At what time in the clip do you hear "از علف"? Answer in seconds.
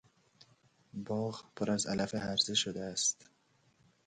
1.71-2.15